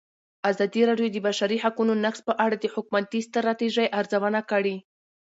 [0.49, 4.75] ازادي راډیو د د بشري حقونو نقض په اړه د حکومتي ستراتیژۍ ارزونه کړې.